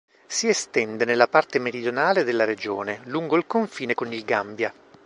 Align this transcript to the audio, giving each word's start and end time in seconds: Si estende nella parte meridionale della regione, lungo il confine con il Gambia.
Si 0.25 0.47
estende 0.47 1.05
nella 1.05 1.27
parte 1.27 1.59
meridionale 1.59 2.23
della 2.23 2.43
regione, 2.43 3.01
lungo 3.03 3.35
il 3.37 3.45
confine 3.45 3.93
con 3.93 4.11
il 4.11 4.25
Gambia. 4.25 4.73